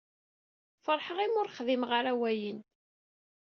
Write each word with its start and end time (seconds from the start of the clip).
Feṛḥeɣ 0.85 1.17
imi 1.25 1.37
ur 1.41 1.51
xdimeɣ 1.57 1.91
ara 1.99 2.11
wayen. 2.19 2.59